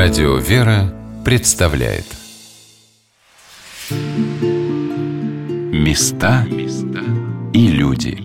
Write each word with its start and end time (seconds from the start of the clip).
Радио 0.00 0.36
«Вера» 0.36 0.94
представляет 1.24 2.04
Места 5.72 6.46
и 7.52 7.66
люди 7.66 8.16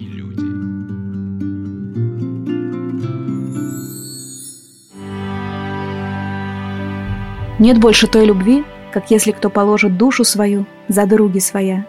Нет 7.57 7.79
больше 7.79 8.05
той 8.05 8.25
любви, 8.25 8.63
как 8.91 9.09
если 9.09 9.31
кто 9.31 9.49
положит 9.49 9.97
душу 9.97 10.23
свою 10.23 10.67
за 10.87 11.07
други 11.07 11.39
своя. 11.39 11.87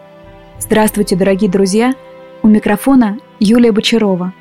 Здравствуйте, 0.59 1.15
дорогие 1.15 1.51
друзья! 1.51 1.93
У 2.41 2.47
микрофона 2.47 3.19
Юлия 3.39 3.71
Бочарова. 3.71 4.33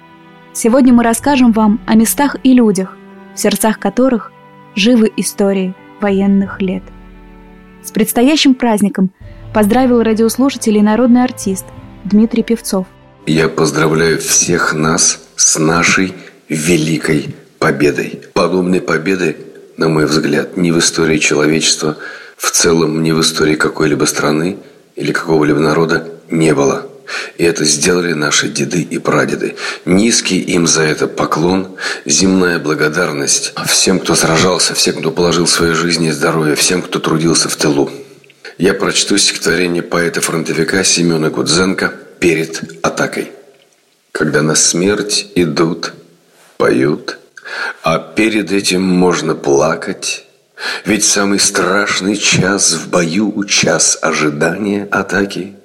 Сегодня 0.54 0.94
мы 0.94 1.02
расскажем 1.02 1.52
вам 1.52 1.80
о 1.86 1.96
местах 1.96 2.38
и 2.44 2.54
людях, 2.54 2.96
в 3.34 3.38
сердцах 3.38 3.78
которых 3.78 4.32
живы 4.76 5.12
истории 5.16 5.74
военных 6.00 6.60
лет. 6.60 6.82
С 7.82 7.90
предстоящим 7.90 8.54
праздником 8.54 9.10
поздравил 9.52 10.02
радиослушателей 10.02 10.82
народный 10.82 11.22
артист 11.22 11.64
Дмитрий 12.04 12.42
Певцов. 12.42 12.86
Я 13.26 13.48
поздравляю 13.48 14.18
всех 14.18 14.74
нас 14.74 15.20
с 15.36 15.58
нашей 15.58 16.12
великой 16.48 17.34
победой. 17.58 18.20
Подобной 18.32 18.80
победы, 18.80 19.36
на 19.76 19.88
мой 19.88 20.06
взгляд, 20.06 20.56
ни 20.56 20.70
в 20.70 20.78
истории 20.78 21.18
человечества, 21.18 21.96
в 22.36 22.50
целом 22.50 23.02
ни 23.02 23.12
в 23.12 23.20
истории 23.20 23.54
какой-либо 23.54 24.04
страны 24.04 24.58
или 24.96 25.12
какого-либо 25.12 25.60
народа 25.60 26.08
не 26.30 26.54
было– 26.54 26.86
и 27.38 27.44
это 27.44 27.64
сделали 27.64 28.12
наши 28.12 28.48
деды 28.48 28.82
и 28.82 28.98
прадеды. 28.98 29.56
Низкий 29.84 30.40
им 30.40 30.66
за 30.66 30.82
это 30.82 31.06
поклон, 31.06 31.76
земная 32.04 32.58
благодарность 32.58 33.52
всем, 33.66 33.98
кто 33.98 34.14
сражался, 34.14 34.74
всем, 34.74 34.96
кто 34.96 35.10
положил 35.10 35.46
свои 35.46 35.72
жизни 35.72 36.08
и 36.08 36.12
здоровье, 36.12 36.54
всем, 36.54 36.82
кто 36.82 36.98
трудился 36.98 37.48
в 37.48 37.56
тылу. 37.56 37.90
Я 38.58 38.74
прочту 38.74 39.18
стихотворение 39.18 39.82
поэта-фронтовика 39.82 40.84
Семена 40.84 41.30
Гудзенко 41.30 41.92
«Перед 42.20 42.84
атакой». 42.84 43.32
Когда 44.12 44.42
на 44.42 44.54
смерть 44.54 45.26
идут, 45.34 45.92
поют, 46.56 47.18
а 47.82 47.98
перед 47.98 48.52
этим 48.52 48.82
можно 48.82 49.34
плакать, 49.34 50.24
ведь 50.84 51.04
самый 51.04 51.40
страшный 51.40 52.16
час 52.16 52.74
в 52.74 52.90
бою– 52.90 53.44
час 53.48 53.98
ожидания 54.00 54.86
атаки– 54.90 55.56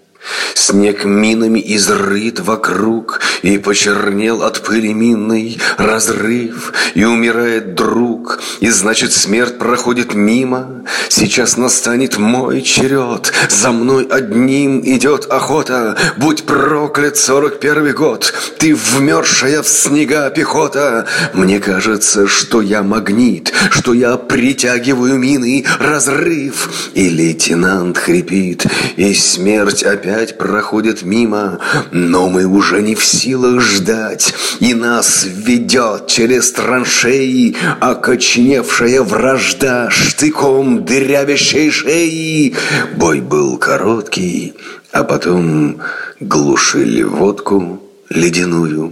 Снег 0.53 1.05
минами 1.05 1.61
изрыт 1.66 2.39
вокруг, 2.39 3.22
И 3.41 3.58
почернел 3.58 4.44
от 4.44 4.61
пыли 4.61 4.94
минной 4.94 5.59
разрыв, 5.77 6.73
И 6.94 7.03
умирает 7.03 7.75
друг, 7.75 8.39
и 8.59 8.69
значит 8.69 9.13
смерть 9.13 9.57
проходит 9.57 10.13
мимо. 10.13 10.83
Сейчас 11.07 11.57
настанет 11.57 12.17
мой 12.17 12.61
черед, 12.61 13.33
За 13.50 13.72
мной 13.72 14.05
одним 14.05 14.81
идет 14.81 15.25
охота, 15.25 15.97
Будь 16.17 16.44
проклят 16.44 17.17
сорок 17.17 17.59
первый 17.59 17.94
год, 17.94 18.33
Ты 18.59 18.75
вмерзшая 18.75 19.63
в 19.63 19.67
снега 19.67 20.30
пехота. 20.30 21.07
Мне 21.33 21.59
кажется, 21.59 22.27
что 22.27 22.61
я 22.61 22.83
магнит, 22.83 23.52
Что 23.72 23.94
я 23.94 24.17
притягиваю 24.17 25.16
мины, 25.16 25.66
разрыв, 25.80 26.91
И 26.94 27.09
лейтенант 27.09 27.97
хрипит, 27.97 28.66
и 28.97 29.13
смерть 29.13 29.83
опять 29.83 30.19
опять 30.20 30.38
проходит 30.38 31.03
мимо, 31.03 31.59
но 31.92 32.28
мы 32.28 32.44
уже 32.44 32.81
не 32.81 32.94
в 32.94 33.03
силах 33.06 33.62
ждать, 33.62 34.34
и 34.59 34.73
нас 34.73 35.25
ведет 35.25 36.08
через 36.08 36.52
траншеи 36.52 37.56
окочневшая 37.80 39.02
вражда 39.02 39.90
штыком 39.90 40.84
дырявящей 40.84 41.72
шеи. 41.72 42.53
Бой 42.97 43.22
был 43.22 43.58
короткий, 43.58 44.56
а 44.91 45.06
потом 45.06 45.79
глушили 46.19 47.03
водку 47.03 47.81
ледяную 48.09 48.91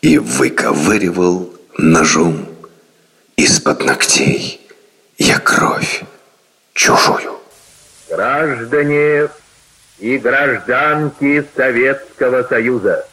и 0.00 0.16
выковыривал 0.16 1.52
ножом 1.76 2.48
из-под 3.36 3.84
ногтей 3.84 4.60
я 5.18 5.38
кровь 5.38 6.04
чужую. 6.72 7.38
Граждане 8.08 9.28
и 10.02 10.18
гражданки 10.18 11.44
Советского 11.56 12.42
Союза. 12.42 13.06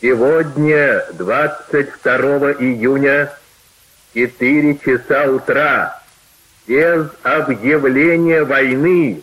Сегодня, 0.00 1.04
22 1.12 2.52
июня, 2.52 3.30
4 4.14 4.78
часа 4.78 5.30
утра, 5.30 6.00
без 6.66 7.06
объявления 7.22 8.44
войны, 8.44 9.20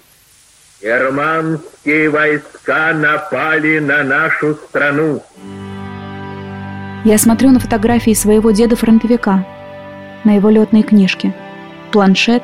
германские 0.81 2.09
войска 2.11 2.93
напали 2.93 3.79
на 3.79 4.03
нашу 4.03 4.53
страну. 4.53 5.23
Я 7.05 7.17
смотрю 7.17 7.49
на 7.49 7.59
фотографии 7.59 8.13
своего 8.13 8.51
деда-фронтовика, 8.51 9.45
на 10.23 10.35
его 10.35 10.49
летные 10.51 10.83
книжки, 10.83 11.33
планшет, 11.91 12.43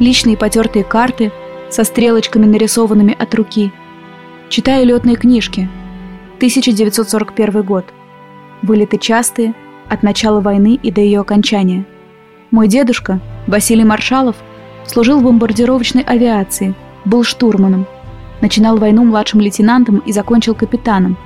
личные 0.00 0.38
потертые 0.38 0.82
карты 0.82 1.30
со 1.70 1.84
стрелочками, 1.84 2.46
нарисованными 2.46 3.14
от 3.18 3.34
руки– 3.34 3.70
Читаю 4.52 4.84
летные 4.86 5.16
книжки. 5.16 5.66
1941 6.36 7.62
год. 7.62 7.86
Вылеты 8.60 8.98
частые, 8.98 9.54
от 9.88 10.02
начала 10.02 10.42
войны 10.42 10.78
и 10.82 10.90
до 10.90 11.00
ее 11.00 11.20
окончания. 11.20 11.86
Мой 12.50 12.68
дедушка, 12.68 13.18
Василий 13.46 13.84
Маршалов, 13.84 14.36
служил 14.84 15.20
в 15.20 15.22
бомбардировочной 15.22 16.02
авиации, 16.02 16.74
был 17.06 17.24
штурманом. 17.24 17.86
Начинал 18.42 18.76
войну 18.76 19.04
младшим 19.04 19.40
лейтенантом 19.40 20.00
и 20.00 20.12
закончил 20.12 20.54
капитаном. 20.54 21.16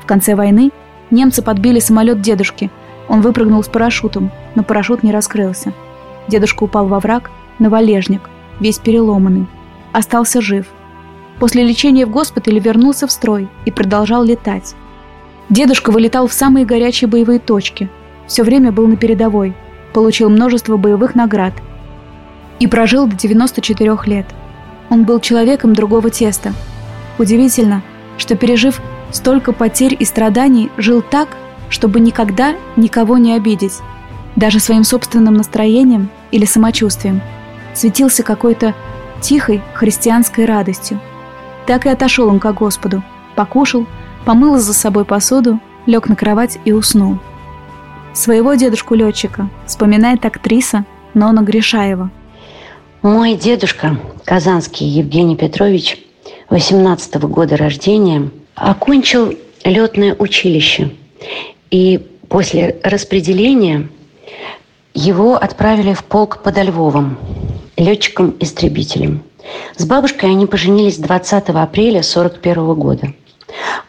В 0.00 0.06
конце 0.06 0.36
войны 0.36 0.70
немцы 1.10 1.42
подбили 1.42 1.80
самолет 1.80 2.20
дедушки. 2.20 2.70
Он 3.08 3.20
выпрыгнул 3.20 3.64
с 3.64 3.68
парашютом, 3.68 4.30
но 4.54 4.62
парашют 4.62 5.02
не 5.02 5.10
раскрылся. 5.10 5.72
Дедушка 6.28 6.62
упал 6.62 6.86
во 6.86 7.00
враг, 7.00 7.32
на 7.58 7.68
валежник, 7.68 8.30
весь 8.60 8.78
переломанный. 8.78 9.48
Остался 9.92 10.40
жив– 10.40 10.66
После 11.40 11.64
лечения 11.64 12.04
в 12.04 12.10
госпитале 12.10 12.60
вернулся 12.60 13.06
в 13.06 13.10
строй 13.10 13.48
и 13.64 13.70
продолжал 13.70 14.22
летать. 14.22 14.74
Дедушка 15.48 15.90
вылетал 15.90 16.28
в 16.28 16.34
самые 16.34 16.66
горячие 16.66 17.08
боевые 17.08 17.38
точки. 17.40 17.88
Все 18.26 18.44
время 18.44 18.70
был 18.70 18.86
на 18.86 18.96
передовой. 18.96 19.56
Получил 19.94 20.28
множество 20.28 20.76
боевых 20.76 21.14
наград. 21.14 21.54
И 22.60 22.66
прожил 22.66 23.06
до 23.06 23.16
94 23.16 23.98
лет. 24.04 24.26
Он 24.90 25.04
был 25.04 25.18
человеком 25.18 25.72
другого 25.72 26.10
теста. 26.10 26.52
Удивительно, 27.18 27.82
что 28.18 28.36
пережив 28.36 28.82
столько 29.10 29.52
потерь 29.52 29.96
и 29.98 30.04
страданий, 30.04 30.70
жил 30.76 31.00
так, 31.00 31.38
чтобы 31.70 32.00
никогда 32.00 32.54
никого 32.76 33.16
не 33.16 33.32
обидеть, 33.32 33.78
даже 34.36 34.60
своим 34.60 34.84
собственным 34.84 35.34
настроением 35.34 36.10
или 36.32 36.44
самочувствием. 36.44 37.22
Светился 37.74 38.22
какой-то 38.22 38.74
тихой 39.22 39.62
христианской 39.74 40.44
радостью– 40.44 41.00
так 41.70 41.86
и 41.86 41.88
отошел 41.88 42.28
он 42.28 42.40
к 42.40 42.52
Господу, 42.52 43.00
покушал, 43.36 43.86
помыл 44.24 44.58
за 44.58 44.74
собой 44.74 45.04
посуду, 45.04 45.60
лег 45.86 46.08
на 46.08 46.16
кровать 46.16 46.58
и 46.64 46.72
уснул. 46.72 47.18
Своего 48.12 48.54
дедушку-летчика 48.54 49.48
вспоминает 49.66 50.26
актриса 50.26 50.84
Нона 51.14 51.42
Гришаева. 51.42 52.10
Мой 53.02 53.36
дедушка, 53.36 53.96
Казанский 54.24 54.84
Евгений 54.84 55.36
Петрович, 55.36 56.04
18 56.48 57.14
-го 57.14 57.28
года 57.28 57.56
рождения, 57.56 58.30
окончил 58.56 59.32
летное 59.64 60.16
училище. 60.18 60.90
И 61.70 62.04
после 62.28 62.80
распределения 62.82 63.88
его 64.92 65.36
отправили 65.36 65.94
в 65.94 66.02
полк 66.02 66.42
под 66.42 66.58
Львовом 66.58 67.16
летчиком-истребителем– 67.76 69.22
с 69.76 69.84
бабушкой 69.84 70.30
они 70.30 70.46
поженились 70.46 70.98
20 70.98 71.48
апреля 71.48 72.00
1941 72.00 72.74
года. 72.74 73.14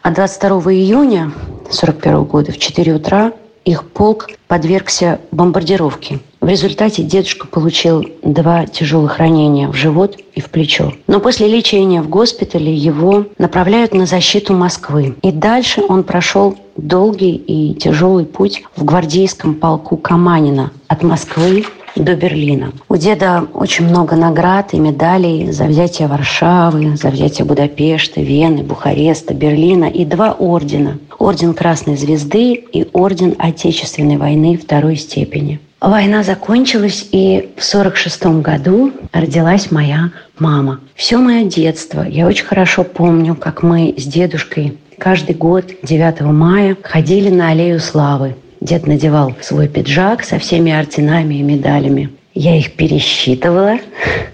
А 0.02 0.10
22 0.10 0.72
июня 0.72 1.32
1941 1.66 2.24
года 2.24 2.52
в 2.52 2.58
4 2.58 2.94
утра 2.94 3.32
их 3.64 3.84
полк 3.84 4.28
подвергся 4.48 5.20
бомбардировке. 5.30 6.18
В 6.40 6.48
результате 6.48 7.04
дедушка 7.04 7.46
получил 7.46 8.04
два 8.22 8.66
тяжелых 8.66 9.18
ранения 9.18 9.68
в 9.68 9.74
живот 9.74 10.18
и 10.34 10.40
в 10.40 10.50
плечо. 10.50 10.92
Но 11.06 11.20
после 11.20 11.46
лечения 11.46 12.02
в 12.02 12.08
госпитале 12.08 12.74
его 12.74 13.26
направляют 13.38 13.94
на 13.94 14.06
защиту 14.06 14.52
Москвы. 14.52 15.14
И 15.22 15.30
дальше 15.30 15.82
он 15.88 16.02
прошел 16.02 16.56
долгий 16.76 17.36
и 17.36 17.74
тяжелый 17.74 18.24
путь 18.24 18.64
в 18.74 18.84
гвардейском 18.84 19.54
полку 19.54 19.96
Каманина 19.96 20.72
от 20.88 21.04
Москвы 21.04 21.64
до 21.96 22.14
Берлина. 22.16 22.72
У 22.88 22.96
деда 22.96 23.46
очень 23.54 23.86
много 23.86 24.16
наград 24.16 24.72
и 24.72 24.78
медалей 24.78 25.52
за 25.52 25.64
взятие 25.64 26.08
Варшавы, 26.08 26.96
за 26.96 27.08
взятие 27.08 27.44
Будапешта, 27.44 28.20
Вены, 28.20 28.62
Бухареста, 28.62 29.34
Берлина 29.34 29.86
и 29.86 30.04
два 30.04 30.32
ордена. 30.32 30.98
Орден 31.18 31.54
Красной 31.54 31.96
Звезды 31.96 32.54
и 32.54 32.86
Орден 32.92 33.34
Отечественной 33.38 34.16
войны 34.16 34.58
второй 34.58 34.96
степени. 34.96 35.60
Война 35.80 36.22
закончилась, 36.22 37.08
и 37.10 37.50
в 37.56 37.64
46 37.64 38.26
году 38.40 38.92
родилась 39.12 39.72
моя 39.72 40.10
мама. 40.38 40.80
Все 40.94 41.18
мое 41.18 41.44
детство 41.44 42.02
я 42.02 42.28
очень 42.28 42.44
хорошо 42.44 42.84
помню, 42.84 43.34
как 43.34 43.64
мы 43.64 43.94
с 43.96 44.04
дедушкой 44.04 44.78
каждый 44.98 45.34
год 45.34 45.64
9 45.82 46.20
мая 46.20 46.76
ходили 46.80 47.28
на 47.28 47.48
аллею 47.48 47.80
славы. 47.80 48.36
Дед 48.62 48.86
надевал 48.86 49.34
свой 49.40 49.66
пиджак 49.66 50.22
со 50.22 50.38
всеми 50.38 50.70
орденами 50.70 51.34
и 51.34 51.42
медалями. 51.42 52.10
Я 52.32 52.56
их 52.56 52.74
пересчитывала, 52.74 53.78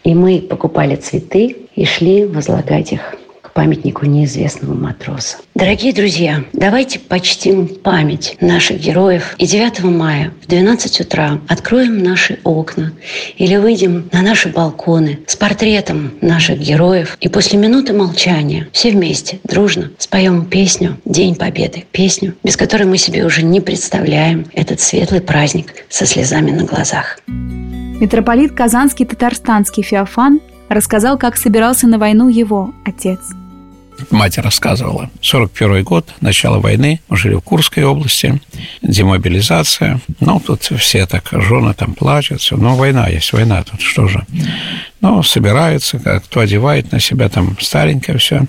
и 0.04 0.14
мы 0.14 0.40
покупали 0.40 0.96
цветы 0.96 1.56
и 1.74 1.86
шли 1.86 2.26
возлагать 2.26 2.92
их 2.92 3.14
памятнику 3.58 4.06
неизвестного 4.06 4.74
матроса. 4.74 5.38
Дорогие 5.56 5.92
друзья, 5.92 6.44
давайте 6.52 7.00
почтим 7.00 7.66
память 7.66 8.36
наших 8.40 8.78
героев 8.78 9.34
и 9.36 9.48
9 9.48 9.82
мая 9.82 10.32
в 10.40 10.46
12 10.46 11.00
утра 11.00 11.40
откроем 11.48 12.00
наши 12.00 12.38
окна 12.44 12.92
или 13.36 13.56
выйдем 13.56 14.08
на 14.12 14.22
наши 14.22 14.48
балконы 14.48 15.18
с 15.26 15.34
портретом 15.34 16.12
наших 16.20 16.60
героев 16.60 17.16
и 17.20 17.28
после 17.28 17.58
минуты 17.58 17.94
молчания 17.94 18.68
все 18.70 18.92
вместе, 18.92 19.40
дружно 19.42 19.90
споем 19.98 20.44
песню 20.44 20.96
«День 21.04 21.34
Победы», 21.34 21.84
песню, 21.90 22.34
без 22.44 22.56
которой 22.56 22.84
мы 22.84 22.96
себе 22.96 23.24
уже 23.24 23.42
не 23.42 23.60
представляем 23.60 24.46
этот 24.52 24.80
светлый 24.80 25.20
праздник 25.20 25.84
со 25.88 26.06
слезами 26.06 26.52
на 26.52 26.62
глазах. 26.62 27.18
Митрополит 27.26 28.52
Казанский 28.52 29.04
Татарстанский 29.04 29.82
Феофан 29.82 30.40
рассказал, 30.68 31.18
как 31.18 31.36
собирался 31.36 31.88
на 31.88 31.98
войну 31.98 32.28
его 32.28 32.72
отец– 32.84 33.18
мать 34.10 34.38
рассказывала. 34.38 35.10
41 35.20 35.84
год, 35.84 36.08
начало 36.20 36.58
войны, 36.58 37.00
мы 37.08 37.16
жили 37.16 37.34
в 37.34 37.40
Курской 37.40 37.84
области, 37.84 38.40
демобилизация. 38.82 40.00
Ну, 40.20 40.40
тут 40.40 40.62
все 40.62 41.06
так, 41.06 41.28
жены 41.32 41.74
там 41.74 41.94
плачут, 41.94 42.40
все. 42.40 42.56
Но 42.56 42.76
война 42.76 43.08
есть, 43.08 43.32
война 43.32 43.62
тут, 43.62 43.80
что 43.80 44.08
же. 44.08 44.24
Ну, 45.00 45.22
собираются, 45.22 45.98
кто 45.98 46.40
одевает 46.40 46.92
на 46.92 47.00
себя 47.00 47.28
там 47.28 47.56
старенькое 47.60 48.18
все. 48.18 48.46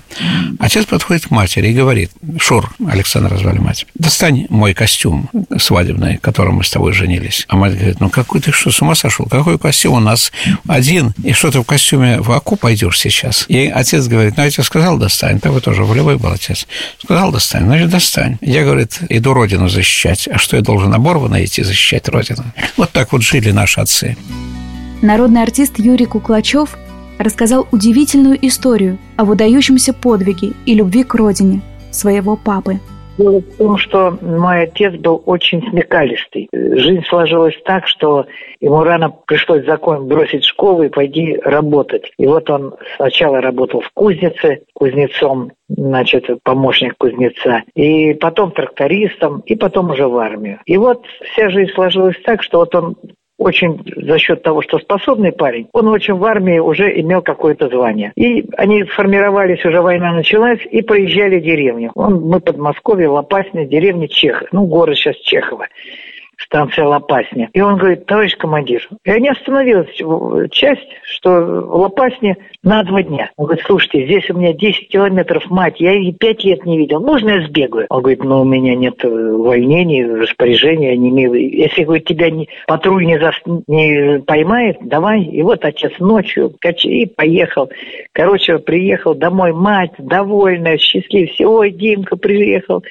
Отец 0.58 0.84
подходит 0.86 1.26
к 1.26 1.30
матери 1.30 1.68
и 1.68 1.74
говорит, 1.74 2.10
Шур, 2.38 2.72
Александр 2.86 3.38
звали 3.38 3.58
мать, 3.58 3.86
достань 3.94 4.46
мой 4.48 4.74
костюм 4.74 5.30
свадебный, 5.58 6.18
которым 6.18 6.56
мы 6.56 6.64
с 6.64 6.70
тобой 6.70 6.92
женились. 6.92 7.44
А 7.48 7.56
мать 7.56 7.76
говорит, 7.76 8.00
ну 8.00 8.10
какой 8.10 8.40
ты 8.40 8.52
что, 8.52 8.70
с 8.70 8.82
ума 8.82 8.94
сошел? 8.94 9.26
Какой 9.26 9.58
костюм 9.58 9.94
у 9.94 10.00
нас 10.00 10.32
один? 10.66 11.14
И 11.22 11.32
что 11.32 11.50
ты 11.50 11.60
в 11.60 11.64
костюме 11.64 12.20
в 12.20 12.32
Аку 12.32 12.56
пойдешь 12.56 12.98
сейчас? 12.98 13.44
И 13.48 13.68
отец 13.68 14.06
говорит, 14.06 14.36
ну 14.36 14.44
я 14.44 14.50
тебе 14.50 14.64
сказал, 14.64 14.98
достань. 14.98 15.40
Ты 15.40 15.60
тоже 15.60 15.84
волевой 15.84 16.18
был 16.18 16.32
отец. 16.32 16.66
Сказал, 17.02 17.32
достань. 17.32 17.64
Значит, 17.64 17.90
достань. 17.90 18.38
Я, 18.40 18.64
говорит, 18.64 18.98
иду 19.08 19.34
родину 19.34 19.68
защищать. 19.68 20.28
А 20.28 20.38
что 20.38 20.56
я 20.56 20.62
должен 20.62 20.92
оборванно 20.92 21.44
идти 21.44 21.62
защищать 21.62 22.08
родину? 22.08 22.44
Вот 22.76 22.90
так 22.90 23.12
вот 23.12 23.22
жили 23.22 23.50
наши 23.50 23.80
отцы. 23.80 24.16
Народный 25.02 25.42
артист 25.42 25.78
Юрий 25.78 26.04
Куклачев 26.04 26.76
рассказал 27.18 27.66
удивительную 27.72 28.36
историю 28.46 28.98
о 29.16 29.24
выдающемся 29.24 29.94
подвиге 29.94 30.52
и 30.66 30.74
любви 30.74 31.04
к 31.04 31.14
родине 31.14 31.62
своего 31.90 32.36
папы. 32.36 32.80
Дело 33.16 33.40
в 33.40 33.56
том, 33.56 33.78
что 33.78 34.18
мой 34.20 34.64
отец 34.64 34.94
был 34.94 35.22
очень 35.24 35.66
смекалистый. 35.70 36.48
Жизнь 36.52 37.02
сложилась 37.08 37.54
так, 37.64 37.86
что 37.86 38.26
ему 38.60 38.82
рано 38.82 39.10
пришлось 39.26 39.64
закон 39.64 40.06
бросить 40.06 40.44
школу 40.44 40.82
и 40.82 40.90
пойти 40.90 41.38
работать. 41.44 42.12
И 42.18 42.26
вот 42.26 42.50
он 42.50 42.74
сначала 42.96 43.40
работал 43.40 43.80
в 43.80 43.90
кузнице, 43.94 44.64
кузнецом, 44.74 45.52
значит, 45.68 46.26
помощник 46.44 46.94
кузнеца, 46.98 47.62
и 47.74 48.12
потом 48.14 48.52
трактористом, 48.52 49.40
и 49.46 49.54
потом 49.54 49.90
уже 49.90 50.06
в 50.06 50.16
армию. 50.18 50.60
И 50.66 50.76
вот 50.76 51.04
вся 51.32 51.48
жизнь 51.48 51.72
сложилась 51.72 52.16
так, 52.24 52.42
что 52.42 52.58
вот 52.58 52.74
он 52.74 52.96
очень 53.40 53.80
за 53.96 54.18
счет 54.18 54.42
того, 54.42 54.60
что 54.60 54.78
способный 54.78 55.32
парень, 55.32 55.66
он 55.72 55.88
очень 55.88 56.14
в 56.14 56.24
армии 56.24 56.58
уже 56.58 57.00
имел 57.00 57.22
какое-то 57.22 57.68
звание. 57.68 58.12
И 58.14 58.44
они 58.56 58.84
формировались, 58.84 59.64
уже 59.64 59.80
война 59.80 60.12
началась, 60.12 60.60
и 60.70 60.82
проезжали 60.82 61.40
деревню. 61.40 61.90
Он, 61.94 62.20
мы 62.20 62.40
Подмосковье, 62.40 63.08
Лопасня, 63.08 63.64
деревня 63.64 64.08
Чехов. 64.08 64.48
Ну, 64.52 64.66
город 64.66 64.96
сейчас 64.96 65.16
Чехова 65.16 65.66
станция 66.50 66.84
Лопасня. 66.84 67.48
И 67.52 67.60
он 67.60 67.76
говорит, 67.76 68.06
товарищ 68.06 68.36
командир, 68.36 68.86
и 69.04 69.10
они 69.10 69.28
остановилась 69.28 69.94
часть, 70.50 70.88
что 71.04 71.30
в 71.30 71.76
Лопасне 71.76 72.36
на 72.64 72.82
два 72.82 73.02
дня. 73.02 73.30
Он 73.36 73.46
говорит, 73.46 73.64
слушайте, 73.64 74.04
здесь 74.04 74.28
у 74.30 74.34
меня 74.34 74.52
10 74.52 74.88
километров, 74.88 75.48
мать, 75.48 75.76
я 75.78 75.92
ее 75.92 76.12
5 76.12 76.44
лет 76.44 76.66
не 76.66 76.76
видел, 76.76 77.00
можно 77.00 77.30
я 77.30 77.46
сбегаю? 77.46 77.86
Он 77.88 78.02
говорит, 78.02 78.24
ну 78.24 78.42
у 78.42 78.44
меня 78.44 78.74
нет 78.74 79.02
увольнений, 79.04 80.04
распоряжения, 80.04 80.96
не 80.96 81.10
имею. 81.10 81.34
Если, 81.34 81.84
говорит, 81.84 82.06
тебя 82.06 82.30
не, 82.30 82.48
патруль 82.66 83.06
не, 83.06 83.18
зас, 83.20 83.36
не 83.68 84.20
поймает, 84.20 84.78
давай. 84.80 85.22
И 85.22 85.42
вот 85.42 85.64
отец 85.64 85.92
ночью 86.00 86.52
кач... 86.60 86.84
и 86.84 87.06
поехал. 87.06 87.70
Короче, 88.12 88.58
приехал 88.58 89.14
домой, 89.14 89.52
мать 89.52 89.92
довольная, 89.98 90.78
счастливая, 90.78 91.46
ой, 91.46 91.70
Димка 91.70 92.16
приехал 92.16 92.82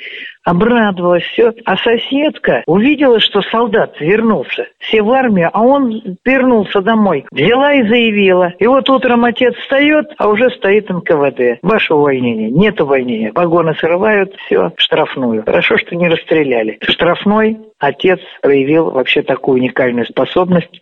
обрадовалась, 0.50 1.24
все. 1.24 1.54
А 1.66 1.78
соседка 1.78 2.64
увидела, 2.66 3.20
что 3.20 3.42
солдат 3.42 3.96
вернулся. 4.00 4.68
Все 4.80 5.02
в 5.02 5.12
армию, 5.12 5.50
а 5.54 5.62
он 5.62 6.18
вернулся 6.26 6.82
домой. 6.82 7.26
Взяла 7.32 7.74
и 7.74 7.88
заявила. 7.88 8.54
И 8.60 8.66
вот 8.66 8.90
утром 8.90 9.26
отец 9.26 9.56
встает, 9.56 10.08
а 10.18 10.28
уже 10.28 10.50
стоит 10.52 10.90
НКВД. 10.90 11.60
Ваше 11.62 11.94
увольнение. 11.94 12.50
Нет 12.50 12.82
увольнения. 12.82 13.32
Погоны 13.32 13.76
срывают, 13.76 14.36
все, 14.46 14.72
штрафную. 14.78 15.44
Хорошо, 15.46 15.78
что 15.78 15.96
не 15.96 16.08
расстреляли. 16.08 16.80
Штрафной 16.82 17.58
отец 17.80 18.20
проявил 18.42 18.92
вообще 18.92 19.22
такую 19.22 19.60
уникальную 19.60 20.06
способность 20.06 20.82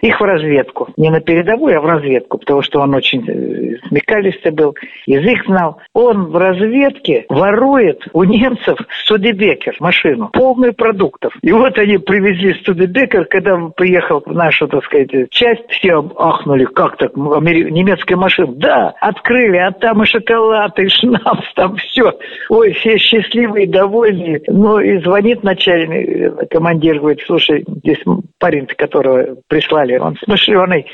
их 0.00 0.20
в 0.20 0.24
разведку. 0.24 0.88
Не 0.96 1.10
на 1.10 1.20
передовую, 1.20 1.76
а 1.76 1.80
в 1.80 1.86
разведку, 1.86 2.38
потому 2.38 2.62
что 2.62 2.80
он 2.80 2.94
очень 2.94 3.24
э, 3.28 3.78
смекалистый 3.88 4.52
был, 4.52 4.76
язык 5.06 5.44
знал. 5.46 5.78
Он 5.92 6.26
в 6.26 6.36
разведке 6.36 7.26
ворует 7.28 8.06
у 8.12 8.24
немцев 8.24 8.78
Студебекер 9.02 9.76
машину, 9.80 10.30
полную 10.32 10.74
продуктов. 10.74 11.34
И 11.42 11.52
вот 11.52 11.78
они 11.78 11.98
привезли 11.98 12.54
Студебекер, 12.60 13.24
когда 13.24 13.56
приехал 13.76 14.22
в 14.24 14.32
нашу, 14.32 14.68
так 14.68 14.84
сказать, 14.84 15.10
часть, 15.30 15.68
все 15.70 16.04
ахнули, 16.16 16.64
как 16.64 16.96
так, 16.96 17.16
немецкая 17.16 18.16
машина. 18.16 18.52
Да, 18.52 18.94
открыли, 19.00 19.56
а 19.56 19.72
там 19.72 20.02
и 20.02 20.06
шоколад, 20.06 20.78
и 20.78 20.88
шнапс, 20.88 21.52
там 21.54 21.76
все. 21.76 22.12
Ой, 22.48 22.72
все 22.72 22.98
счастливые, 22.98 23.66
довольные. 23.66 24.42
Ну 24.46 24.78
и 24.78 24.98
звонит 24.98 25.42
начальник, 25.42 26.27
командир, 26.50 26.98
говорит, 26.98 27.22
слушай, 27.26 27.64
здесь 27.66 27.98
парень, 28.38 28.66
которого 28.66 29.36
прислали, 29.48 29.96
он 29.96 30.16
смышленый, 30.16 30.86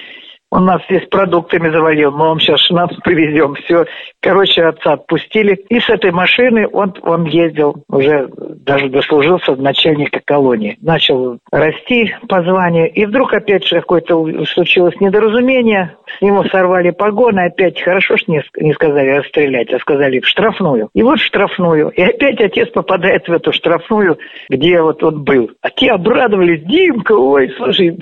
он 0.54 0.66
нас 0.66 0.82
здесь 0.88 1.04
продуктами 1.08 1.68
завалил, 1.68 2.12
мы 2.12 2.28
вам 2.28 2.38
сейчас 2.38 2.60
шнапс 2.60 2.94
привезем, 3.02 3.56
все. 3.56 3.86
Короче, 4.20 4.62
отца 4.62 4.92
отпустили. 4.92 5.54
И 5.68 5.80
с 5.80 5.88
этой 5.88 6.12
машины 6.12 6.68
он, 6.72 6.94
он 7.02 7.24
ездил, 7.24 7.82
уже 7.88 8.28
даже 8.38 8.88
дослужился 8.88 9.56
до 9.56 9.62
начальника 9.62 10.20
колонии. 10.24 10.78
Начал 10.80 11.38
расти 11.50 12.14
по 12.28 12.40
званию. 12.42 12.88
И 12.92 13.04
вдруг 13.04 13.34
опять 13.34 13.66
же 13.66 13.80
какое-то 13.80 14.44
случилось 14.46 14.94
недоразумение. 15.00 15.96
С 16.18 16.22
него 16.22 16.44
сорвали 16.44 16.90
погоны. 16.90 17.46
Опять 17.46 17.82
хорошо 17.82 18.16
что 18.16 18.30
не, 18.30 18.42
не 18.60 18.72
сказали 18.74 19.08
расстрелять, 19.08 19.72
а 19.72 19.80
сказали 19.80 20.20
в 20.20 20.28
штрафную. 20.28 20.88
И 20.94 21.02
вот 21.02 21.18
в 21.18 21.24
штрафную. 21.24 21.88
И 21.88 22.00
опять 22.00 22.40
отец 22.40 22.68
попадает 22.68 23.26
в 23.26 23.32
эту 23.32 23.52
штрафную, 23.52 24.18
где 24.48 24.80
вот 24.80 25.02
он 25.02 25.24
был. 25.24 25.50
А 25.62 25.70
те 25.70 25.90
обрадовались. 25.90 26.62
Димка, 26.62 27.12
ой, 27.12 27.52
слушай, 27.56 27.98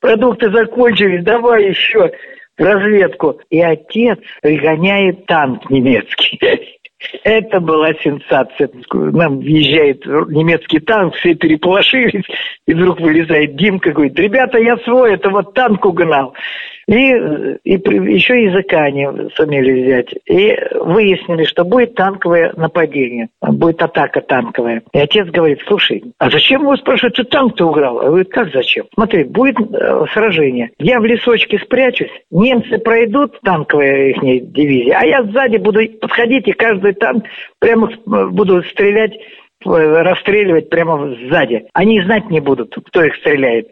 продукты 0.00 0.50
закончились, 0.50 1.24
давай 1.24 1.68
еще 1.68 2.12
разведку. 2.56 3.40
И 3.50 3.60
отец 3.60 4.18
пригоняет 4.42 5.26
танк 5.26 5.68
немецкий. 5.70 6.40
Это 7.24 7.60
была 7.60 7.94
сенсация. 8.02 8.68
Нам 8.92 9.38
въезжает 9.38 10.04
немецкий 10.04 10.80
танк, 10.80 11.14
все 11.14 11.34
переполошились, 11.34 12.26
и 12.66 12.74
вдруг 12.74 13.00
вылезает 13.00 13.56
Димка, 13.56 13.92
говорит, 13.92 14.18
ребята, 14.18 14.58
я 14.58 14.76
свой, 14.78 15.14
это 15.14 15.30
вот 15.30 15.54
танк 15.54 15.84
угнал. 15.86 16.34
И, 16.90 16.94
и 17.62 17.74
еще 17.74 18.42
языка 18.42 18.90
не 18.90 19.08
сумели 19.36 19.80
взять. 19.80 20.12
И 20.26 20.58
выяснили, 20.74 21.44
что 21.44 21.64
будет 21.64 21.94
танковое 21.94 22.52
нападение, 22.56 23.28
будет 23.40 23.80
атака 23.80 24.20
танковая. 24.20 24.82
И 24.92 24.98
отец 24.98 25.28
говорит, 25.28 25.60
слушай, 25.68 26.02
а 26.18 26.28
зачем 26.30 26.62
его 26.62 26.76
спрашивать, 26.76 27.14
ты 27.14 27.22
танк-то 27.22 27.66
уграл? 27.66 28.00
А 28.00 28.06
говорит, 28.06 28.30
как 28.30 28.50
зачем? 28.52 28.86
Смотри, 28.94 29.22
будет 29.22 29.56
э, 29.60 30.04
сражение. 30.12 30.70
Я 30.80 30.98
в 30.98 31.04
лесочке 31.04 31.60
спрячусь, 31.60 32.10
немцы 32.32 32.78
пройдут, 32.78 33.40
танковая 33.42 34.08
их 34.08 34.50
дивизия, 34.50 34.98
а 34.98 35.06
я 35.06 35.22
сзади 35.22 35.58
буду 35.58 35.86
подходить, 36.00 36.48
и 36.48 36.52
каждый 36.52 36.94
танк 36.94 37.24
прямо 37.60 37.88
буду 38.04 38.64
стрелять 38.64 39.12
расстреливать 39.64 40.70
прямо 40.70 41.14
сзади. 41.14 41.66
Они 41.74 42.00
знать 42.02 42.30
не 42.30 42.40
будут, 42.40 42.74
кто 42.74 43.04
их 43.04 43.14
стреляет. 43.16 43.68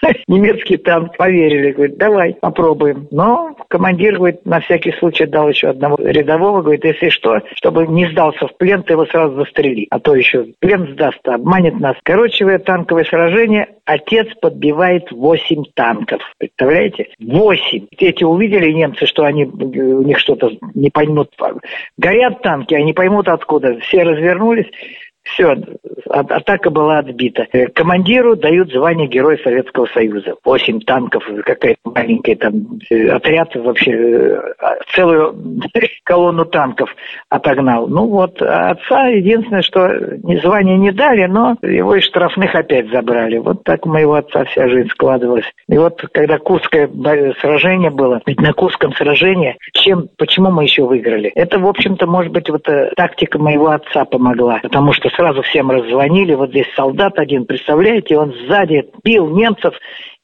Немецкий 0.28 0.76
танк 0.76 1.16
поверили, 1.16 1.72
говорит, 1.72 1.96
давай 1.96 2.34
попробуем. 2.34 3.08
Но 3.10 3.56
командир, 3.68 4.16
говорит, 4.16 4.44
на 4.46 4.60
всякий 4.60 4.92
случай 4.92 5.26
дал 5.26 5.48
еще 5.48 5.68
одного 5.68 5.96
рядового, 5.98 6.62
говорит, 6.62 6.84
если 6.84 7.08
что, 7.08 7.40
чтобы 7.54 7.86
не 7.86 8.08
сдался 8.10 8.46
в 8.46 8.56
плен, 8.56 8.82
ты 8.82 8.94
его 8.94 9.06
сразу 9.06 9.36
застрели. 9.36 9.86
А 9.90 9.98
то 9.98 10.14
еще 10.14 10.46
плен 10.60 10.88
сдаст, 10.92 11.26
обманет 11.26 11.78
нас. 11.80 11.96
Короче, 12.04 12.58
танковое 12.58 13.04
сражение 13.04 13.68
отец 13.84 14.28
подбивает 14.40 15.10
8 15.10 15.64
танков. 15.74 16.20
Представляете? 16.38 17.08
8. 17.20 17.86
Эти 17.98 18.24
увидели 18.24 18.70
немцы, 18.72 19.06
что 19.06 19.24
они, 19.24 19.44
у 19.44 20.02
них 20.02 20.18
что-то 20.18 20.50
не 20.74 20.90
поймут. 20.90 21.30
Горят 21.98 22.42
танки, 22.42 22.74
они 22.74 22.92
поймут 22.92 23.28
откуда. 23.28 23.78
Все 23.80 24.02
развернулись. 24.02 24.66
Все, 25.24 25.56
атака 26.10 26.70
была 26.70 26.98
отбита. 26.98 27.46
Э, 27.52 27.66
командиру 27.68 28.36
дают 28.36 28.72
звание 28.72 29.06
Героя 29.06 29.38
Советского 29.42 29.86
Союза. 29.86 30.34
Восемь 30.44 30.80
танков, 30.80 31.24
какая-то 31.44 31.78
маленькая 31.84 32.36
там 32.36 32.80
э, 32.90 33.08
отряд 33.08 33.54
вообще, 33.54 33.92
э, 33.92 34.40
целую 34.94 35.60
колонну 36.04 36.44
танков 36.44 36.90
отогнал. 37.28 37.86
Ну 37.86 38.08
вот, 38.08 38.42
а 38.42 38.70
отца 38.70 39.06
единственное, 39.08 39.62
что 39.62 39.88
звание 40.42 40.76
не 40.76 40.90
дали, 40.90 41.26
но 41.26 41.56
его 41.62 41.94
из 41.94 42.04
штрафных 42.04 42.54
опять 42.54 42.90
забрали. 42.90 43.38
Вот 43.38 43.62
так 43.62 43.86
у 43.86 43.88
моего 43.88 44.14
отца 44.14 44.44
вся 44.44 44.68
жизнь 44.68 44.88
складывалась. 44.88 45.46
И 45.68 45.78
вот, 45.78 46.04
когда 46.12 46.38
Курское 46.38 46.90
сражение 47.40 47.90
было, 47.90 48.20
ведь 48.26 48.40
на 48.40 48.52
Курском 48.52 48.92
сражении, 48.94 49.56
чем, 49.72 50.08
почему 50.18 50.50
мы 50.50 50.64
еще 50.64 50.82
выиграли? 50.82 51.30
Это, 51.34 51.60
в 51.60 51.66
общем-то, 51.66 52.06
может 52.06 52.32
быть, 52.32 52.50
вот 52.50 52.66
тактика 52.96 53.38
моего 53.38 53.68
отца 53.70 54.04
помогла, 54.04 54.58
потому 54.62 54.92
что 54.92 55.11
сразу 55.16 55.42
всем 55.42 55.70
раззвонили. 55.70 56.34
Вот 56.34 56.50
здесь 56.50 56.66
солдат 56.74 57.18
один, 57.18 57.46
представляете, 57.46 58.18
он 58.18 58.34
сзади 58.46 58.90
бил 59.02 59.28
немцев, 59.30 59.74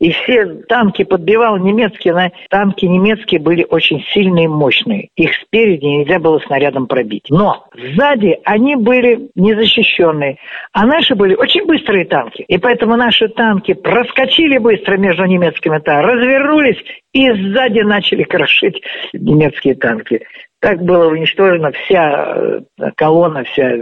и 0.00 0.12
все 0.12 0.47
танки 0.68 1.04
подбивал 1.04 1.59
немецкие. 1.59 2.33
Танки 2.50 2.85
немецкие 2.87 3.40
были 3.40 3.66
очень 3.68 4.04
сильные 4.12 4.45
и 4.45 4.49
мощные. 4.49 5.09
Их 5.16 5.35
спереди 5.35 5.85
нельзя 5.85 6.18
было 6.18 6.38
снарядом 6.40 6.87
пробить. 6.87 7.26
Но 7.30 7.66
сзади 7.75 8.38
они 8.45 8.76
были 8.76 9.30
незащищенные. 9.35 10.38
А 10.73 10.87
наши 10.87 11.14
были 11.14 11.35
очень 11.35 11.66
быстрые 11.66 12.04
танки. 12.04 12.45
И 12.47 12.59
поэтому 12.59 12.97
наши 12.97 13.28
танки 13.28 13.75
проскочили 13.75 14.59
быстро 14.59 14.97
между 14.97 15.25
немецкими, 15.25 15.80
развернулись 15.85 16.78
и 17.12 17.30
сзади 17.33 17.80
начали 17.80 18.23
крошить 18.23 18.80
немецкие 19.12 19.75
танки. 19.75 20.21
Так 20.61 20.83
была 20.83 21.07
уничтожена 21.07 21.71
вся 21.71 22.35
э, 22.37 22.91
колонна, 22.97 23.45
вся, 23.45 23.77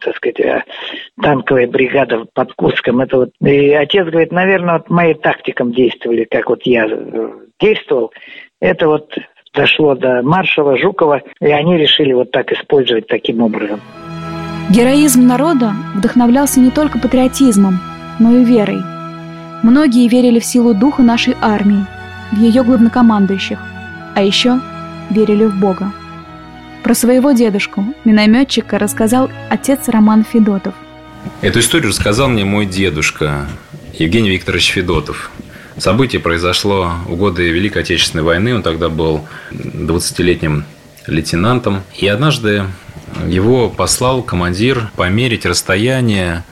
так 0.00 0.16
сказать, 0.16 0.40
э, 0.40 0.64
танковая 1.20 1.66
бригада 1.66 2.24
под 2.32 2.54
Курском. 2.54 3.00
Это 3.00 3.18
вот, 3.18 3.30
и 3.42 3.72
отец 3.72 4.06
говорит, 4.06 4.32
наверное, 4.32 4.78
вот 4.78 4.88
мои 4.88 5.12
тактикам 5.12 5.72
действовали, 5.72 6.24
как 6.24 6.48
вот 6.48 6.62
я 6.64 6.86
э, 6.88 7.30
действовал. 7.60 8.12
Это 8.60 8.88
вот 8.88 9.14
дошло 9.52 9.94
до 9.94 10.22
Маршала, 10.22 10.78
Жукова, 10.78 11.22
и 11.40 11.50
они 11.50 11.76
решили 11.76 12.14
вот 12.14 12.30
так 12.30 12.50
использовать 12.50 13.08
таким 13.08 13.42
образом. 13.42 13.80
Героизм 14.70 15.26
народа 15.26 15.72
вдохновлялся 15.94 16.60
не 16.60 16.70
только 16.70 16.98
патриотизмом, 16.98 17.74
но 18.18 18.38
и 18.38 18.44
верой. 18.44 18.80
Многие 19.62 20.08
верили 20.08 20.38
в 20.38 20.44
силу 20.46 20.74
духа 20.74 21.02
нашей 21.02 21.34
армии, 21.42 21.84
в 22.32 22.38
ее 22.38 22.62
главнокомандующих, 22.62 23.58
а 24.14 24.22
еще 24.22 24.60
верили 25.10 25.44
в 25.44 25.60
Бога. 25.60 25.92
Про 26.86 26.94
своего 26.94 27.32
дедушку, 27.32 27.84
минометчика, 28.04 28.78
рассказал 28.78 29.28
отец 29.50 29.88
Роман 29.88 30.22
Федотов. 30.22 30.72
Эту 31.40 31.58
историю 31.58 31.88
рассказал 31.88 32.28
мне 32.28 32.44
мой 32.44 32.64
дедушка 32.64 33.48
Евгений 33.98 34.30
Викторович 34.30 34.68
Федотов. 34.70 35.32
Событие 35.78 36.20
произошло 36.20 36.92
в 37.08 37.16
годы 37.16 37.50
Великой 37.50 37.82
Отечественной 37.82 38.22
войны. 38.22 38.54
Он 38.54 38.62
тогда 38.62 38.88
был 38.88 39.26
20-летним 39.50 40.64
лейтенантом. 41.08 41.82
И 41.96 42.06
однажды 42.06 42.66
его 43.26 43.68
послал 43.68 44.22
командир 44.22 44.92
померить 44.94 45.44
расстояние 45.44 46.44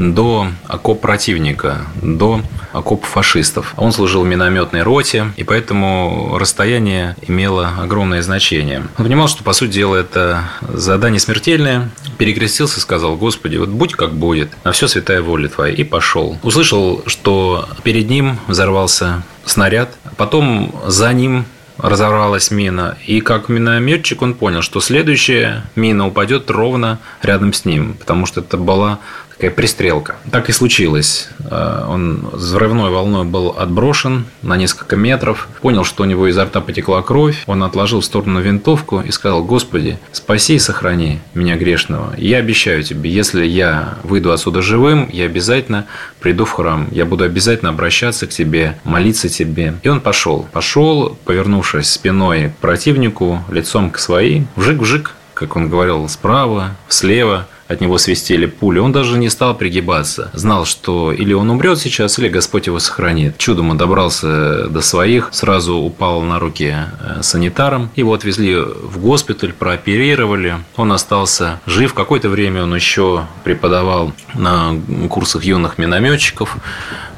до 0.00 0.48
окоп 0.66 1.00
противника, 1.00 1.86
до 2.00 2.40
окоп 2.72 3.04
фашистов. 3.04 3.74
Он 3.76 3.92
служил 3.92 4.22
в 4.22 4.26
минометной 4.26 4.82
роте, 4.82 5.32
и 5.36 5.44
поэтому 5.44 6.36
расстояние 6.38 7.16
имело 7.26 7.72
огромное 7.80 8.22
значение. 8.22 8.84
Он 8.96 9.04
понимал, 9.04 9.28
что, 9.28 9.44
по 9.44 9.52
сути 9.52 9.72
дела, 9.72 9.96
это 9.96 10.44
задание 10.62 11.20
смертельное, 11.20 11.90
перекрестился 12.18 12.80
сказал, 12.80 13.16
Господи, 13.16 13.56
вот 13.56 13.68
будь 13.68 13.92
как 13.92 14.14
будет, 14.14 14.50
на 14.64 14.72
все 14.72 14.88
святая 14.88 15.20
воля 15.20 15.48
Твоя, 15.48 15.74
и 15.74 15.84
пошел. 15.84 16.38
Услышал, 16.42 17.02
что 17.06 17.68
перед 17.82 18.08
ним 18.08 18.38
взорвался 18.46 19.22
снаряд, 19.44 19.96
потом 20.16 20.74
за 20.86 21.12
ним 21.12 21.44
разорвалась 21.76 22.50
мина, 22.50 22.96
и 23.06 23.20
как 23.20 23.48
минометчик 23.48 24.22
он 24.22 24.34
понял, 24.34 24.62
что 24.62 24.80
следующая 24.80 25.64
мина 25.76 26.06
упадет 26.06 26.50
ровно 26.50 26.98
рядом 27.22 27.52
с 27.52 27.64
ним, 27.64 27.94
потому 27.94 28.26
что 28.26 28.40
это 28.40 28.56
была 28.56 28.98
такая 29.40 29.56
пристрелка. 29.56 30.16
Так 30.30 30.50
и 30.50 30.52
случилось. 30.52 31.30
Э, 31.50 31.86
он 31.88 32.28
взрывной 32.30 32.90
волной 32.90 33.24
был 33.24 33.54
отброшен 33.56 34.26
на 34.42 34.58
несколько 34.58 34.96
метров, 34.96 35.48
понял, 35.62 35.82
что 35.82 36.02
у 36.02 36.06
него 36.06 36.28
изо 36.28 36.44
рта 36.44 36.60
потекла 36.60 37.00
кровь, 37.00 37.42
он 37.46 37.62
отложил 37.62 38.00
в 38.00 38.04
сторону 38.04 38.42
винтовку 38.42 39.00
и 39.00 39.10
сказал, 39.10 39.42
«Господи, 39.42 39.98
спаси 40.12 40.56
и 40.56 40.58
сохрани 40.58 41.20
меня 41.32 41.56
грешного. 41.56 42.12
Я 42.18 42.36
обещаю 42.36 42.82
тебе, 42.82 43.10
если 43.10 43.46
я 43.46 43.94
выйду 44.02 44.30
отсюда 44.30 44.60
живым, 44.60 45.08
я 45.10 45.24
обязательно 45.24 45.86
приду 46.20 46.44
в 46.44 46.50
храм, 46.50 46.88
я 46.90 47.06
буду 47.06 47.24
обязательно 47.24 47.70
обращаться 47.70 48.26
к 48.26 48.30
тебе, 48.30 48.78
молиться 48.84 49.30
тебе». 49.30 49.72
И 49.82 49.88
он 49.88 50.02
пошел. 50.02 50.46
Пошел, 50.52 51.16
повернувшись 51.24 51.90
спиной 51.90 52.50
к 52.50 52.56
противнику, 52.60 53.42
лицом 53.50 53.90
к 53.90 53.98
своей, 53.98 54.46
вжик-вжик, 54.56 55.12
как 55.32 55.56
он 55.56 55.70
говорил, 55.70 56.06
справа, 56.10 56.76
слева– 56.88 57.48
от 57.70 57.80
него 57.80 57.98
свистели 57.98 58.46
пули, 58.46 58.80
он 58.80 58.90
даже 58.90 59.16
не 59.16 59.30
стал 59.30 59.56
пригибаться. 59.56 60.30
Знал, 60.32 60.64
что 60.64 61.12
или 61.12 61.32
он 61.32 61.48
умрет 61.50 61.78
сейчас, 61.78 62.18
или 62.18 62.28
Господь 62.28 62.66
его 62.66 62.80
сохранит. 62.80 63.38
Чудом 63.38 63.70
он 63.70 63.78
добрался 63.78 64.66
до 64.68 64.80
своих, 64.80 65.28
сразу 65.30 65.76
упал 65.76 66.22
на 66.22 66.40
руки 66.40 66.74
э, 66.74 67.22
санитарам. 67.22 67.90
Его 67.94 68.12
отвезли 68.12 68.56
в 68.56 68.98
госпиталь, 68.98 69.52
прооперировали. 69.52 70.56
Он 70.76 70.90
остался 70.90 71.60
жив. 71.64 71.94
Какое-то 71.94 72.28
время 72.28 72.64
он 72.64 72.74
еще 72.74 73.26
преподавал 73.44 74.12
на 74.34 74.74
курсах 75.08 75.44
юных 75.44 75.78
минометчиков. 75.78 76.56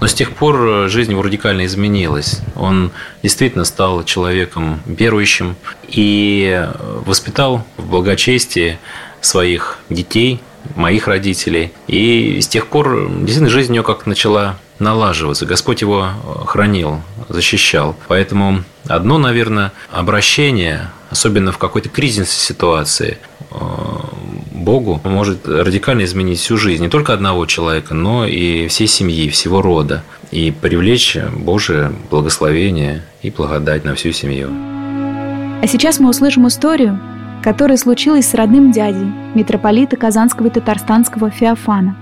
Но 0.01 0.07
с 0.07 0.13
тех 0.13 0.33
пор 0.33 0.91
жизнь 0.91 1.13
его 1.13 1.23
радикально 1.23 1.65
изменилась. 1.65 2.43
Он 2.57 2.91
действительно 3.23 3.65
стал 3.65 4.05
человеком 4.05 4.83
верующим 4.85 5.57
и 5.89 6.69
воспитал 7.07 7.65
в 7.79 7.89
благочестии 7.89 8.79
своих 9.23 9.79
детей, 9.89 10.41
моих 10.77 11.09
родителей. 11.09 11.73
И 11.87 12.41
с 12.41 12.49
тех 12.49 12.67
пор 12.67 13.09
действительно 13.09 13.51
жизнь 13.51 13.73
у 13.73 13.75
него 13.77 13.85
как-то 13.85 14.09
начала 14.09 14.59
налаживаться. 14.79 15.47
Господь 15.47 15.81
его 15.81 16.09
хранил, 16.47 17.01
защищал. 17.29 17.97
Поэтому 18.09 18.65
одно, 18.87 19.19
наверное, 19.19 19.73
обращение, 19.91 20.91
особенно 21.11 21.53
в 21.53 21.59
какой-то 21.59 21.89
кризисной 21.89 22.27
ситуации, 22.27 23.19
э, 23.51 23.55
Богу 24.51 25.01
может 25.05 25.49
радикально 25.49 26.05
изменить 26.05 26.39
всю 26.39 26.57
жизнь 26.57 26.83
не 26.83 26.89
только 26.89 27.13
одного 27.13 27.47
человека, 27.47 27.95
но 27.95 28.27
и 28.27 28.69
всей 28.69 28.87
семьи, 28.87 29.29
всего 29.29 29.63
рода, 29.63 30.05
и 30.31 30.51
привлечь 30.51 31.17
Божие 31.17 31.93
благословение 32.11 33.03
и 33.23 33.31
благодать 33.31 33.85
на 33.85 33.95
всю 33.95 34.13
семью. 34.13 34.51
А 35.63 35.67
сейчас 35.67 36.01
мы 36.01 36.11
услышим 36.11 36.47
историю, 36.49 37.01
которое 37.43 37.77
случилось 37.77 38.29
с 38.29 38.35
родным 38.35 38.71
дядей, 38.71 39.11
митрополита 39.35 39.97
Казанского 39.97 40.47
и 40.47 40.51
Татарстанского 40.51 41.31
Феофана. 41.31 41.97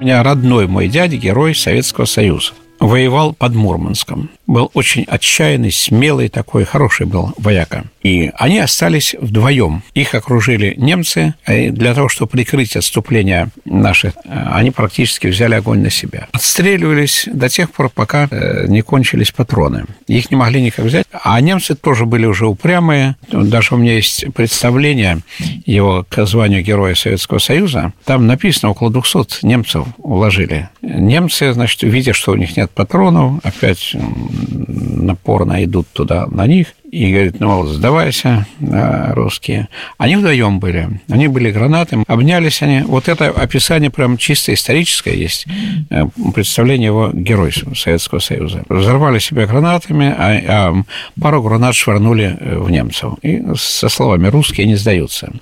У 0.00 0.04
меня 0.04 0.22
родной 0.22 0.66
мой 0.66 0.88
дядя, 0.88 1.16
герой 1.16 1.54
Советского 1.54 2.04
Союза 2.04 2.52
воевал 2.78 3.32
под 3.32 3.54
Мурманском. 3.54 4.30
Был 4.46 4.70
очень 4.74 5.04
отчаянный, 5.04 5.72
смелый 5.72 6.28
такой, 6.28 6.64
хороший 6.64 7.06
был 7.06 7.32
вояка. 7.36 7.84
И 8.02 8.30
они 8.36 8.60
остались 8.60 9.16
вдвоем. 9.18 9.82
Их 9.94 10.14
окружили 10.14 10.74
немцы. 10.76 11.34
И 11.48 11.70
для 11.70 11.94
того, 11.94 12.08
чтобы 12.08 12.30
прикрыть 12.30 12.76
отступление 12.76 13.48
наших, 13.64 14.14
они 14.24 14.70
практически 14.70 15.26
взяли 15.26 15.54
огонь 15.54 15.80
на 15.80 15.90
себя. 15.90 16.28
Отстреливались 16.30 17.28
до 17.32 17.48
тех 17.48 17.72
пор, 17.72 17.90
пока 17.90 18.28
э, 18.30 18.66
не 18.68 18.82
кончились 18.82 19.32
патроны. 19.32 19.86
Их 20.06 20.30
не 20.30 20.36
могли 20.36 20.62
никак 20.62 20.84
взять. 20.84 21.06
А 21.12 21.40
немцы 21.40 21.74
тоже 21.74 22.06
были 22.06 22.26
уже 22.26 22.46
упрямые. 22.46 23.16
Даже 23.28 23.74
у 23.74 23.78
меня 23.78 23.94
есть 23.94 24.26
представление 24.34 25.18
его 25.64 26.06
к 26.08 26.24
званию 26.26 26.62
Героя 26.62 26.94
Советского 26.94 27.38
Союза. 27.38 27.92
Там 28.04 28.28
написано, 28.28 28.70
около 28.70 28.92
200 28.92 29.44
немцев 29.44 29.86
уложили. 29.98 30.68
Немцы, 30.82 31.52
значит, 31.52 31.82
видя, 31.82 32.12
что 32.12 32.32
у 32.32 32.36
них 32.36 32.56
нет 32.56 32.70
патронов, 32.70 33.44
опять 33.44 33.96
напорно 34.36 35.62
идут 35.64 35.88
туда 35.92 36.26
на 36.26 36.46
них 36.46 36.68
и 36.90 37.12
говорит, 37.12 37.40
ну 37.40 37.56
вот, 37.56 37.68
сдавайся, 37.68 38.46
русские. 38.60 39.68
Они 39.98 40.16
вдвоем 40.16 40.60
были, 40.60 41.00
они 41.08 41.28
были 41.28 41.50
гранаты, 41.50 42.02
обнялись 42.06 42.62
они. 42.62 42.82
Вот 42.82 43.08
это 43.08 43.28
описание 43.28 43.90
прям 43.90 44.16
чисто 44.16 44.54
историческое 44.54 45.14
есть, 45.14 45.46
э, 45.90 46.04
представление 46.34 46.86
его 46.86 47.10
героя 47.12 47.52
Советского 47.74 48.20
Союза. 48.20 48.62
Взорвали 48.68 49.18
себя 49.18 49.46
гранатами, 49.46 50.14
а, 50.16 50.42
а 50.48 50.74
пару 51.20 51.42
гранат 51.42 51.74
швырнули 51.74 52.36
э, 52.38 52.58
в 52.58 52.70
немцев. 52.70 53.14
И 53.22 53.42
со 53.56 53.88
словами 53.88 54.28
«русские 54.28 54.66
не 54.66 54.76
сдаются». 54.76 55.32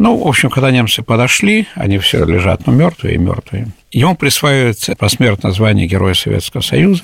Ну, 0.00 0.16
в 0.16 0.26
общем, 0.26 0.48
когда 0.48 0.70
немцы 0.70 1.02
подошли, 1.02 1.66
они 1.74 1.98
все 1.98 2.24
лежат, 2.24 2.66
ну, 2.66 2.72
мертвые 2.72 3.16
и 3.16 3.18
мертвые. 3.18 3.68
Ему 3.92 4.16
присваивается 4.16 4.96
посмертное 4.96 5.52
звание 5.52 5.86
Героя 5.86 6.14
Советского 6.14 6.62
Союза, 6.62 7.02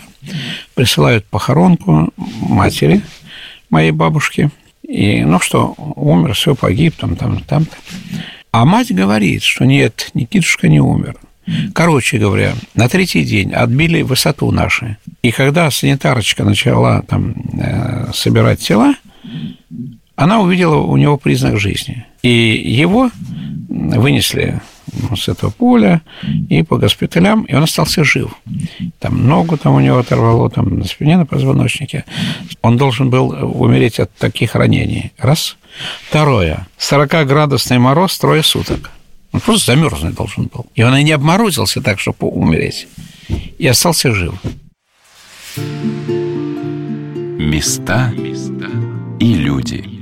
присылают 0.72 1.26
похоронку 1.26 2.08
матери 2.16 3.02
моей 3.68 3.90
бабушки. 3.90 4.48
И, 4.82 5.24
ну 5.24 5.40
что, 5.40 5.74
умер, 5.76 6.32
все, 6.32 6.54
погиб, 6.54 6.94
там, 6.96 7.16
там, 7.16 7.40
там-то. 7.40 7.76
А 8.50 8.64
мать 8.64 8.90
говорит, 8.90 9.42
что 9.42 9.66
нет, 9.66 10.08
Никитушка 10.14 10.66
не 10.68 10.80
умер. 10.80 11.16
Короче 11.74 12.16
говоря, 12.16 12.54
на 12.74 12.88
третий 12.88 13.24
день 13.24 13.52
отбили 13.52 14.00
высоту 14.00 14.50
наши. 14.52 14.96
И 15.20 15.32
когда 15.32 15.70
санитарочка 15.70 16.44
начала 16.44 17.02
там 17.02 17.34
э, 17.60 18.10
собирать 18.14 18.60
тела, 18.60 18.94
она 20.16 20.40
увидела 20.40 20.76
у 20.76 20.96
него 20.96 21.18
признак 21.18 21.58
жизни. 21.60 22.06
И 22.22 22.28
его 22.28 23.10
вынесли 23.68 24.60
с 25.14 25.28
этого 25.28 25.50
поля 25.50 26.00
и 26.48 26.62
по 26.62 26.78
госпиталям, 26.78 27.42
и 27.42 27.54
он 27.54 27.62
остался 27.64 28.02
жив. 28.02 28.30
Там 28.98 29.26
ногу 29.28 29.56
там 29.58 29.74
у 29.74 29.80
него 29.80 29.98
оторвало, 29.98 30.50
там 30.50 30.78
на 30.78 30.84
спине, 30.84 31.18
на 31.18 31.26
позвоночнике. 31.26 32.04
Он 32.62 32.76
должен 32.76 33.10
был 33.10 33.28
умереть 33.28 34.00
от 34.00 34.12
таких 34.14 34.54
ранений. 34.54 35.12
Раз. 35.18 35.56
Второе. 36.08 36.66
40-градусный 36.78 37.78
мороз 37.78 38.18
трое 38.18 38.42
суток. 38.42 38.90
Он 39.32 39.40
просто 39.40 39.74
замерзнуть 39.74 40.14
должен 40.14 40.46
был. 40.46 40.66
И 40.74 40.82
он 40.82 40.96
и 40.96 41.02
не 41.02 41.12
обморозился 41.12 41.82
так, 41.82 42.00
чтобы 42.00 42.28
умереть. 42.28 42.88
И 43.58 43.66
остался 43.66 44.14
жив. 44.14 44.34
Места 47.38 48.12
и 49.20 49.34
люди. 49.34 49.95